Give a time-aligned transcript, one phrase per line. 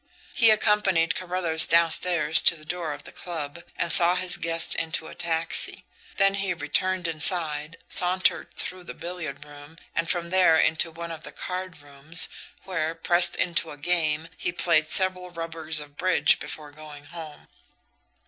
[0.33, 5.05] He accompanied Carruthers downstairs to the door of the club, and saw his guest into
[5.07, 5.85] a taxi;
[6.17, 11.23] then he returned inside, sauntered through the billiard room, and from there into one of
[11.23, 12.29] the cardrooms,
[12.63, 17.47] where, pressed into a game, he played several rubbers of bridge before going home.